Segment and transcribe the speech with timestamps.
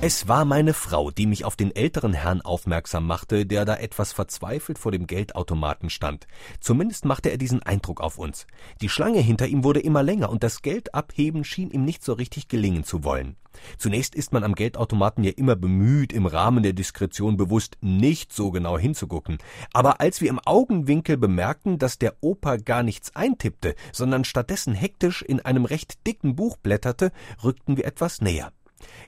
[0.00, 4.12] Es war meine Frau, die mich auf den älteren Herrn aufmerksam machte, der da etwas
[4.12, 6.28] verzweifelt vor dem Geldautomaten stand.
[6.60, 8.46] Zumindest machte er diesen Eindruck auf uns.
[8.80, 12.12] Die Schlange hinter ihm wurde immer länger und das Geld abheben schien ihm nicht so
[12.12, 13.34] richtig gelingen zu wollen.
[13.76, 18.52] Zunächst ist man am Geldautomaten ja immer bemüht, im Rahmen der Diskretion bewusst nicht so
[18.52, 19.38] genau hinzugucken.
[19.72, 25.22] Aber als wir im Augenwinkel bemerkten, dass der Opa gar nichts eintippte, sondern stattdessen hektisch
[25.22, 27.10] in einem recht dicken Buch blätterte,
[27.42, 28.52] rückten wir etwas näher.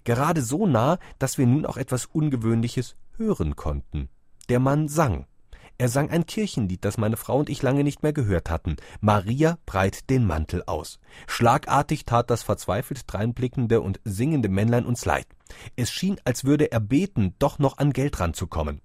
[0.05, 4.09] Gerade so nah, dass wir nun auch etwas Ungewöhnliches hören konnten.
[4.49, 5.27] Der Mann sang.
[5.79, 8.77] Er sang ein Kirchenlied, das meine Frau und ich lange nicht mehr gehört hatten.
[9.01, 10.99] Maria breit den Mantel aus.
[11.27, 15.27] Schlagartig tat das verzweifelt dreinblickende und singende Männlein uns leid.
[15.77, 18.83] Es schien, als würde er beten, doch noch an Geld ranzukommen.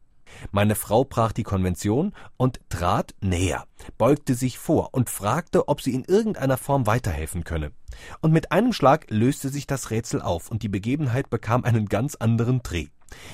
[0.51, 3.65] Meine Frau brach die Konvention und trat näher,
[3.97, 7.71] beugte sich vor und fragte, ob sie in irgendeiner Form weiterhelfen könne.
[8.21, 12.15] Und mit einem Schlag löste sich das Rätsel auf und die Begebenheit bekam einen ganz
[12.15, 12.87] anderen Dreh.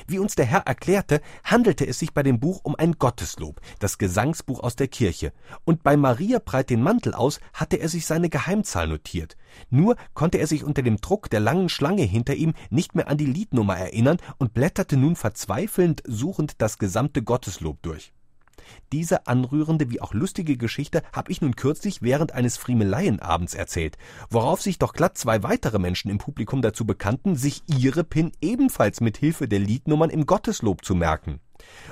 [0.07, 3.97] Wie uns der Herr erklärte, handelte es sich bei dem Buch um ein Gotteslob, das
[3.97, 8.29] Gesangsbuch aus der Kirche, und bei Maria breit den Mantel aus hatte er sich seine
[8.29, 9.37] Geheimzahl notiert.
[9.69, 13.17] Nur konnte er sich unter dem Druck der langen Schlange hinter ihm nicht mehr an
[13.17, 18.13] die Liednummer erinnern und blätterte nun verzweifelnd suchend das gesamte Gotteslob durch.
[18.91, 23.97] Diese anrührende wie auch lustige Geschichte habe ich nun kürzlich während eines Friemeleienabends erzählt,
[24.29, 29.01] worauf sich doch glatt zwei weitere Menschen im Publikum dazu bekannten, sich ihre PIN ebenfalls
[29.01, 31.39] mit Hilfe der Liednummern im Gotteslob zu merken.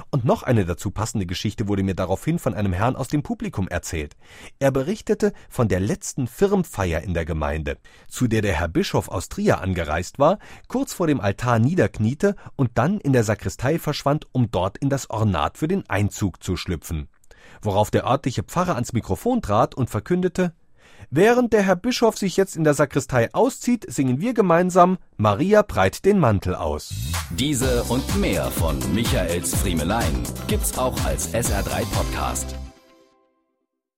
[0.09, 3.67] Und noch eine dazu passende Geschichte wurde mir daraufhin von einem Herrn aus dem Publikum
[3.67, 4.15] erzählt.
[4.59, 9.29] Er berichtete von der letzten Firmfeier in der Gemeinde, zu der der Herr Bischof aus
[9.29, 14.51] Trier angereist war, kurz vor dem Altar niederkniete und dann in der Sakristei verschwand, um
[14.51, 17.09] dort in das Ornat für den Einzug zu schlüpfen.
[17.61, 20.53] Worauf der örtliche Pfarrer ans Mikrofon trat und verkündete
[21.09, 26.05] Während der Herr Bischof sich jetzt in der Sakristei auszieht, singen wir gemeinsam Maria breit
[26.05, 26.93] den Mantel aus.
[27.31, 32.55] Diese und mehr von Michaels Friemelein gibt's auch als SR3 Podcast.